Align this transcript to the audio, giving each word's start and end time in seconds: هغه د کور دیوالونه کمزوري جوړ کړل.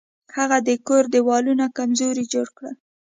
هغه 0.35 0.57
د 0.67 0.69
کور 0.87 1.03
دیوالونه 1.13 1.65
کمزوري 1.77 2.25
جوړ 2.33 2.47
کړل. 2.57 2.75